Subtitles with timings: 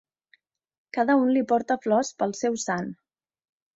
[0.97, 2.89] Cada un li porta flors pel seu sant.